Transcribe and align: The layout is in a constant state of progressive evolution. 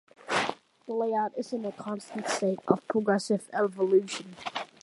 The 0.87 0.95
layout 0.95 1.37
is 1.37 1.53
in 1.53 1.63
a 1.63 1.71
constant 1.71 2.27
state 2.27 2.57
of 2.67 2.87
progressive 2.87 3.47
evolution. 3.53 4.35